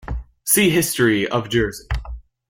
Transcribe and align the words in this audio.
See 0.45 0.71
History 0.71 1.27
of 1.27 1.47
Jersey. 1.49 1.87